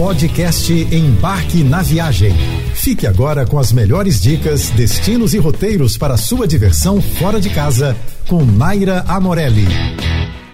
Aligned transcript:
Podcast 0.00 0.72
Embarque 0.72 1.62
na 1.62 1.82
Viagem. 1.82 2.32
Fique 2.74 3.06
agora 3.06 3.46
com 3.46 3.58
as 3.58 3.70
melhores 3.70 4.18
dicas, 4.18 4.70
destinos 4.70 5.34
e 5.34 5.38
roteiros 5.38 5.98
para 5.98 6.16
sua 6.16 6.48
diversão 6.48 7.02
fora 7.02 7.38
de 7.38 7.50
casa 7.50 7.94
com 8.26 8.42
Naira 8.42 9.04
Amorelli. 9.06 9.66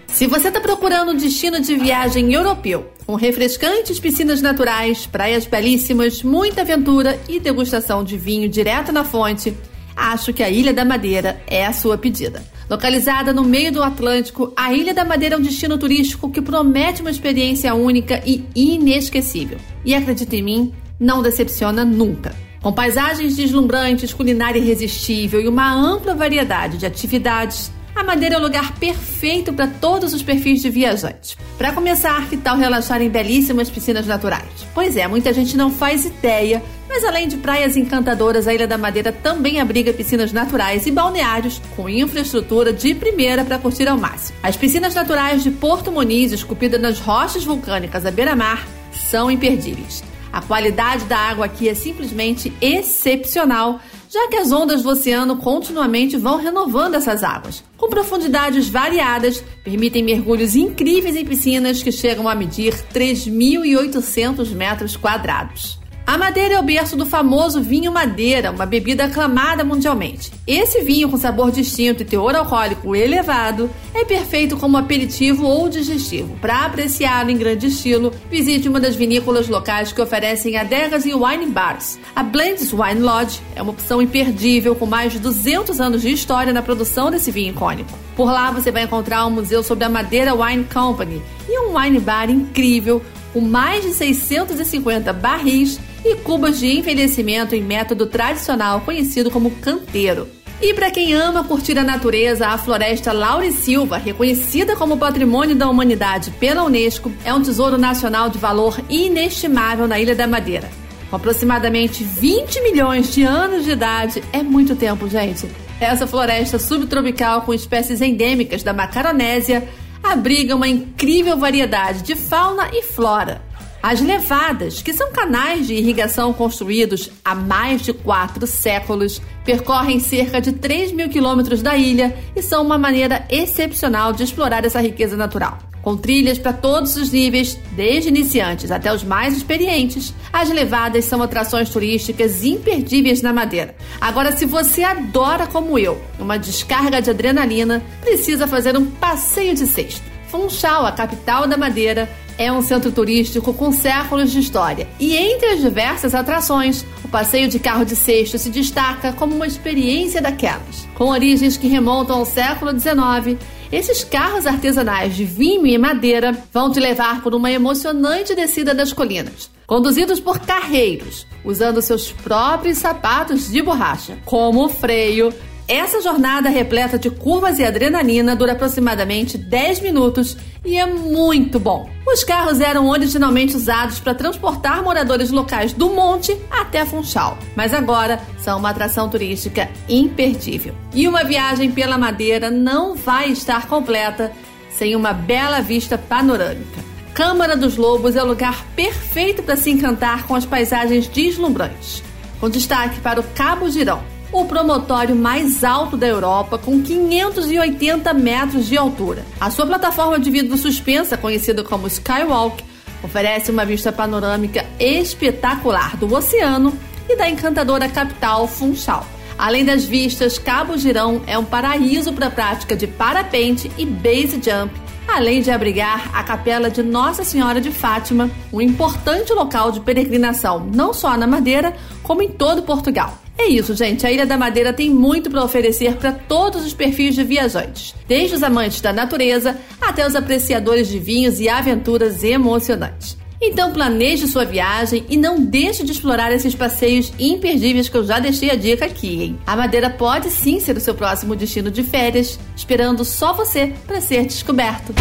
Se 0.09 0.27
você 0.27 0.49
está 0.49 0.61
procurando 0.61 1.13
um 1.13 1.17
destino 1.17 1.61
de 1.61 1.77
viagem 1.77 2.35
europeu, 2.35 2.91
com 3.07 3.15
refrescantes 3.15 4.01
piscinas 4.01 4.43
naturais, 4.43 5.07
praias 5.07 5.47
belíssimas, 5.47 6.25
muita 6.25 6.63
aventura 6.63 7.17
e 7.29 7.39
degustação 7.39 8.03
de 8.03 8.19
vinho 8.19 8.49
direto 8.49 8.91
na 8.91 9.05
fonte, 9.05 9.57
acho 9.95 10.33
que 10.33 10.43
a 10.43 10.51
Ilha 10.51 10.75
da 10.75 10.85
Madeira 10.85 11.41
é 11.47 11.65
a 11.65 11.73
sua 11.73 11.97
pedida. 11.97 12.43
Localizada 12.69 13.33
no 13.33 13.45
meio 13.45 13.71
do 13.71 13.81
Atlântico, 13.81 14.53
a 14.57 14.73
Ilha 14.73 14.93
da 14.93 15.05
Madeira 15.05 15.37
é 15.37 15.39
um 15.39 15.43
destino 15.43 15.79
turístico 15.79 16.29
que 16.29 16.43
promete 16.43 17.01
uma 17.01 17.11
experiência 17.11 17.73
única 17.75 18.21
e 18.27 18.45
inesquecível. 18.57 19.59
E 19.85 19.95
acredite 19.95 20.35
em 20.35 20.43
mim, 20.43 20.75
não 20.99 21.23
decepciona 21.23 21.85
nunca. 21.85 22.35
Com 22.61 22.73
paisagens 22.73 23.37
deslumbrantes, 23.37 24.13
culinária 24.13 24.59
irresistível 24.59 25.41
e 25.41 25.47
uma 25.47 25.73
ampla 25.73 26.13
variedade 26.13 26.79
de 26.79 26.87
atividades, 26.87 27.71
a 27.95 28.03
Madeira 28.03 28.35
é 28.35 28.39
o 28.39 28.43
lugar 28.43 28.73
perfeito 28.75 29.53
para 29.53 29.69
todos 29.69 30.13
os 30.13 30.21
perfis 30.21 30.61
de 30.61 30.69
viajantes. 30.69 31.37
Para 31.57 31.73
começar, 31.73 32.29
que 32.29 32.37
tal 32.37 32.57
relaxar 32.57 33.01
em 33.01 33.09
belíssimas 33.09 33.71
piscinas 33.71 34.07
naturais? 34.07 34.67
Pois 34.75 34.97
é, 34.97 35.07
muita 35.07 35.33
gente 35.33 35.57
não 35.57 35.71
faz 35.71 36.05
ideia, 36.05 36.63
mas 36.97 37.05
além 37.05 37.29
de 37.29 37.37
praias 37.37 37.77
encantadoras, 37.77 38.49
a 38.49 38.55
Ilha 38.55 38.67
da 38.67 38.79
Madeira 38.79 39.13
também 39.13 39.61
abriga 39.61 39.93
piscinas 39.93 40.33
naturais 40.33 40.87
e 40.87 40.91
balneários 40.91 41.61
com 41.77 41.91
infraestrutura 41.91 42.73
de 42.73 42.95
primeira 42.95 43.45
para 43.45 43.59
curtir 43.59 43.87
ao 43.87 43.99
máximo. 43.99 44.39
As 44.43 44.57
piscinas 44.57 44.95
naturais 44.95 45.43
de 45.43 45.51
Porto 45.51 45.93
Muniz, 45.93 46.33
esculpidas 46.33 46.81
nas 46.81 46.99
rochas 46.99 47.45
vulcânicas 47.45 48.07
à 48.07 48.11
beira-mar, 48.11 48.67
são 49.11 49.31
imperdíveis. 49.31 50.03
A 50.33 50.41
qualidade 50.41 51.05
da 51.05 51.19
água 51.19 51.45
aqui 51.45 51.69
é 51.69 51.75
simplesmente 51.75 52.51
excepcional, 52.63 53.79
já 54.09 54.29
que 54.29 54.37
as 54.37 54.51
ondas 54.51 54.83
do 54.83 54.89
oceano 54.89 55.37
continuamente 55.37 56.17
vão 56.17 56.39
renovando 56.39 56.95
essas 56.95 57.23
águas. 57.23 57.63
Com 57.77 57.91
profundidades 57.91 58.71
variadas, 58.71 59.45
permitem 59.63 60.03
mergulhos 60.03 60.57
incríveis 60.57 61.15
em 61.15 61.27
piscinas 61.27 61.83
que 61.83 61.93
chegam 61.93 62.27
a 62.27 62.35
medir 62.35 62.73
3.800 62.95 64.49
metros 64.55 64.97
quadrados. 64.97 65.79
A 66.07 66.17
Madeira 66.17 66.55
é 66.55 66.59
o 66.61 66.63
berço 66.63 66.97
do 66.97 67.05
famoso 67.05 67.61
vinho 67.61 67.91
Madeira, 67.91 68.53
uma 68.53 68.65
bebida 68.65 69.07
aclamada 69.07 69.65
mundialmente. 69.65 70.31
Esse 70.47 70.81
vinho 70.83 71.09
com 71.09 71.17
sabor 71.17 71.51
distinto 71.51 72.03
e 72.03 72.07
teor 72.07 72.37
alcoólico 72.37 72.95
elevado 72.95 73.69
é 73.93 74.05
perfeito 74.05 74.57
como 74.57 74.77
aperitivo 74.77 75.45
ou 75.45 75.69
digestivo. 75.69 76.37
Para 76.41 76.65
apreciá-lo 76.65 77.31
em 77.31 77.37
grande 77.37 77.67
estilo, 77.67 78.13
visite 78.31 78.69
uma 78.69 78.79
das 78.79 78.95
vinícolas 78.95 79.49
locais 79.49 79.93
que 79.93 80.01
oferecem 80.01 80.57
adegas 80.57 81.05
e 81.05 81.13
wine 81.13 81.47
bars. 81.47 81.99
A 82.15 82.23
Blends 82.23 82.73
Wine 82.73 83.01
Lodge 83.01 83.43
é 83.57 83.61
uma 83.61 83.73
opção 83.73 84.01
imperdível 84.01 84.77
com 84.77 84.87
mais 84.87 85.13
de 85.13 85.19
200 85.19 85.81
anos 85.81 86.03
de 86.03 86.13
história 86.13 86.53
na 86.53 86.63
produção 86.63 87.11
desse 87.11 87.33
vinho 87.33 87.51
icônico. 87.51 87.91
Por 88.15 88.27
lá 88.27 88.53
você 88.53 88.71
vai 88.71 88.85
encontrar 88.85 89.27
um 89.27 89.31
museu 89.31 89.61
sobre 89.61 89.85
a 89.85 89.89
Madeira 89.89 90.37
Wine 90.37 90.65
Company 90.73 91.21
e 91.49 91.59
um 91.59 91.77
wine 91.77 91.99
bar 91.99 92.31
incrível 92.31 93.03
com 93.33 93.41
mais 93.41 93.83
de 93.83 93.93
650 93.93 95.13
barris 95.13 95.81
e 96.13 96.17
cubas 96.17 96.59
de 96.59 96.67
envelhecimento 96.67 97.55
em 97.55 97.63
método 97.63 98.07
tradicional 98.07 98.81
conhecido 98.81 99.31
como 99.31 99.51
canteiro. 99.51 100.29
E 100.61 100.73
para 100.73 100.91
quem 100.91 101.13
ama 101.13 101.45
curtir 101.45 101.79
a 101.79 101.85
natureza, 101.85 102.49
a 102.49 102.57
floresta 102.57 103.13
Laure 103.13 103.53
Silva, 103.53 103.99
reconhecida 103.99 104.75
como 104.75 104.97
Patrimônio 104.97 105.55
da 105.55 105.69
Humanidade 105.69 106.31
pela 106.31 106.65
Unesco, 106.65 107.13
é 107.25 107.35
um 107.35 107.43
tesouro 107.43 107.77
nacional 107.77 108.31
de 108.31 108.39
valor 108.39 108.81
inestimável 108.89 109.87
na 109.87 110.01
Ilha 110.01 110.15
da 110.15 110.27
Madeira. 110.27 110.71
Com 111.11 111.17
aproximadamente 111.17 112.03
20 112.03 112.63
milhões 112.63 113.13
de 113.13 113.23
anos 113.23 113.65
de 113.65 113.73
idade, 113.73 114.23
é 114.33 114.43
muito 114.43 114.75
tempo, 114.75 115.09
gente. 115.09 115.47
Essa 115.79 116.07
floresta 116.07 116.59
subtropical 116.59 117.43
com 117.43 117.53
espécies 117.53 118.01
endêmicas 118.01 118.63
da 118.63 118.73
Macaronésia 118.73 119.69
abriga 120.03 120.57
uma 120.57 120.67
incrível 120.67 121.37
variedade 121.37 122.03
de 122.03 122.15
fauna 122.15 122.71
e 122.73 122.83
flora. 122.83 123.43
As 123.89 124.01
levadas, 124.01 124.83
que 124.83 124.93
são 124.93 125.13
canais 125.13 125.69
de 125.69 125.75
irrigação 125.75 126.33
construídos 126.33 127.09
há 127.25 127.37
mais 127.37 127.83
de 127.83 127.93
quatro 127.93 128.45
séculos, 128.45 129.23
percorrem 129.45 130.01
cerca 130.01 130.41
de 130.41 130.51
3 130.51 130.91
mil 130.91 131.09
quilômetros 131.09 131.63
da 131.63 131.77
ilha 131.77 132.13
e 132.35 132.43
são 132.43 132.65
uma 132.65 132.77
maneira 132.77 133.25
excepcional 133.31 134.13
de 134.13 134.25
explorar 134.25 134.65
essa 134.65 134.81
riqueza 134.81 135.17
natural. 135.17 135.59
Com 135.83 135.97
trilhas 135.97 136.37
para 136.37 136.53
todos 136.53 136.97
os 136.97 137.13
níveis, 137.13 137.57
desde 137.77 138.09
iniciantes 138.09 138.73
até 138.73 138.93
os 138.93 139.05
mais 139.05 139.37
experientes, 139.37 140.13
as 140.33 140.51
levadas 140.51 141.05
são 141.05 141.23
atrações 141.23 141.71
turísticas 141.71 142.43
imperdíveis 142.43 143.23
na 143.23 143.33
Madeira. 143.33 143.77
Agora, 144.01 144.37
se 144.37 144.47
você 144.47 144.83
adora, 144.83 145.47
como 145.47 145.79
eu, 145.79 146.03
uma 146.19 146.41
descarga 146.41 147.01
de 147.01 147.11
adrenalina, 147.11 147.81
precisa 148.01 148.49
fazer 148.49 148.77
um 148.77 148.87
passeio 148.87 149.55
de 149.55 149.65
sexta. 149.65 150.05
Funchal, 150.29 150.85
a 150.85 150.91
capital 150.91 151.47
da 151.47 151.57
Madeira, 151.57 152.11
é 152.39 152.53
um 152.53 152.63
centro 152.63 152.93
turístico 152.93 153.53
com 153.53 153.73
séculos 153.73 154.31
de 154.31 154.41
história. 154.41 154.89
E 154.99 155.17
entre 155.17 155.47
as 155.51 155.61
diversas 155.61 156.15
atrações, 156.15 156.85
o 157.05 157.09
passeio 157.09 157.49
de 157.49 157.59
carro 157.59 157.85
de 157.85 157.97
cesto 157.97 158.39
se 158.39 158.51
destaca 158.51 159.13
como 159.13 159.35
uma 159.35 159.47
experiência 159.47 160.21
daquelas. 160.21 160.87
Com 160.95 161.11
origens 161.11 161.57
que 161.57 161.69
remontam 161.69 162.19
ao 162.19 162.27
século 162.27 162.73
XIX, 162.79 163.39
esses 163.73 164.05
carros 164.05 164.47
artesanais 164.47 165.15
de 165.15 165.25
vinho 165.25 165.67
e 165.67 165.77
madeira 165.79 166.37
vão 166.53 166.71
te 166.71 166.79
levar 166.79 167.23
por 167.23 167.35
uma 167.35 167.51
emocionante 167.51 168.35
descida 168.35 168.75
das 168.75 168.93
colinas, 168.93 169.51
conduzidos 169.67 170.21
por 170.21 170.39
carreiros, 170.39 171.27
usando 171.45 171.83
seus 171.83 172.13
próprios 172.13 172.79
sapatos 172.79 173.51
de 173.51 173.63
borracha 173.63 174.19
como 174.25 174.69
freio 174.69 175.33
essa 175.69 176.01
jornada 176.01 176.49
repleta 176.49 176.97
de 176.97 177.11
curvas 177.11 177.59
e 177.59 177.65
adrenalina 177.65 178.37
dura 178.37 178.53
aproximadamente 178.53 179.37
10 179.37 179.81
minutos 179.81 180.37
e 180.65 180.79
é 180.79 180.87
muito 180.87 181.59
bom. 181.59 181.96
Os 182.07 182.23
carros 182.23 182.61
eram 182.61 182.89
originalmente 182.89 183.57
usados 183.57 183.99
para 183.99 184.15
transportar 184.15 184.83
moradores 184.83 185.33
locais 185.33 185.73
do 185.73 185.91
monte 185.91 186.37
até 186.49 186.87
Funchal, 186.87 187.37
mas 187.57 187.75
agora 187.75 188.21
são 188.39 188.61
uma 188.61 188.71
atração 188.71 189.09
turística 189.09 189.69
imperdível. 189.89 190.73
E 190.95 191.09
uma 191.09 191.25
viagem 191.25 191.73
pela 191.73 191.99
Madeira 191.99 192.49
não 192.49 192.95
vai 192.95 193.31
estar 193.31 193.67
completa 193.67 194.33
sem 194.71 194.95
uma 194.95 195.13
bela 195.13 195.61
vista 195.61 195.99
panorâmica. 195.99 196.81
Câmara 197.13 197.57
dos 197.57 197.77
Lobos 197.77 198.15
é 198.15 198.23
o 198.23 198.27
lugar 198.27 198.65
perfeito 198.77 199.43
para 199.43 199.57
se 199.57 199.71
encantar 199.71 200.27
com 200.29 200.35
as 200.37 200.47
paisagens 200.47 201.09
deslumbrantes, 201.09 202.05
com 202.39 202.49
destaque 202.49 203.01
para 203.01 203.19
o 203.19 203.25
Cabo 203.35 203.69
Girão 203.69 204.16
o 204.33 204.45
promotório 204.45 205.15
mais 205.15 205.63
alto 205.65 205.97
da 205.97 206.07
Europa, 206.07 206.59
com 206.59 206.83
580 206.83 208.13
metros 208.15 208.67
de 208.67 208.77
altura. 208.77 209.25
A 209.41 209.51
sua 209.51 209.67
plataforma 209.67 210.19
de 210.19 210.31
vidro 210.31 210.57
suspensa, 210.57 211.17
conhecida 211.17 211.63
como 211.63 211.87
Skywalk, 211.87 212.63
oferece 213.03 213.51
uma 213.51 213.65
vista 213.65 213.93
panorâmica 213.93 214.65
espetacular 214.79 215.97
do 215.97 216.13
oceano 216.15 216.77
e 217.09 217.17
da 217.17 217.29
encantadora 217.29 217.89
capital 217.89 218.49
Funchal. 218.49 219.07
Além 219.39 219.65
das 219.65 219.85
vistas, 219.85 220.39
Cabo 220.39 220.79
Girão 220.79 221.23
é 221.27 221.39
um 221.39 221.45
paraíso 221.45 222.13
para 222.13 222.27
a 222.27 222.31
prática 222.31 222.75
de 222.75 222.87
parapente 222.87 223.71
e 223.77 223.85
base 223.85 224.41
jump, 224.43 224.75
além 225.07 225.43
de 225.43 225.51
abrigar 225.51 226.11
a 226.15 226.25
Capela 226.25 226.71
de 226.71 226.83
Nossa 226.83 227.23
Senhora 227.23 227.61
de 227.61 227.71
Fátima, 227.71 228.31
um 228.53 228.61
importante 228.61 229.33
local 229.33 229.71
de 229.71 229.81
peregrinação 229.81 230.67
não 230.75 230.93
só 230.93 231.17
na 231.17 231.27
Madeira, 231.27 231.77
como 232.03 232.23
em 232.23 232.31
todo 232.31 232.63
Portugal. 232.63 233.26
É 233.39 233.49
isso, 233.49 233.75
gente. 233.75 234.07
A 234.07 234.11
Ilha 234.11 234.27
da 234.27 234.39
Madeira 234.39 234.73
tem 234.73 234.91
muito 234.91 235.31
para 235.31 235.45
oferecer 235.45 235.95
para 235.97 236.13
todos 236.13 236.65
os 236.65 236.73
perfis 236.73 237.15
de 237.15 237.23
viajantes, 237.23 237.95
desde 238.09 238.37
os 238.37 238.43
amantes 238.43 238.81
da 238.81 238.93
natureza 238.93 239.57
até 239.81 240.07
os 240.07 240.17
apreciadores 240.17 240.89
de 240.89 240.99
vinhos 240.99 241.39
e 241.39 241.49
aventuras 241.49 242.25
emocionantes. 242.25 243.17
Então 243.41 243.71
planeje 243.71 244.27
sua 244.27 244.45
viagem 244.45 245.05
e 245.09 245.17
não 245.17 245.39
deixe 245.39 245.85
de 245.85 245.93
explorar 245.93 246.33
esses 246.33 246.55
passeios 246.55 247.13
imperdíveis 247.19 247.89
que 247.89 247.97
eu 247.97 248.05
já 248.05 248.19
deixei 248.19 248.51
a 248.51 248.55
dica 248.55 248.87
aqui, 248.87 249.23
hein? 249.23 249.39
A 249.47 249.55
Madeira 249.55 249.91
pode 249.91 250.31
sim 250.31 250.59
ser 250.59 250.77
o 250.77 250.81
seu 250.81 250.95
próximo 250.95 251.37
destino 251.37 251.71
de 251.71 251.83
férias, 251.83 252.39
esperando 252.57 253.05
só 253.05 253.35
você 253.35 253.75
para 253.87 254.01
ser 254.01 254.25
descoberto. 254.25 254.95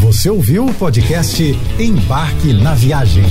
Você 0.00 0.30
ouviu 0.30 0.66
o 0.66 0.74
podcast 0.74 1.42
Embarque 1.78 2.54
na 2.54 2.74
Viagem. 2.74 3.24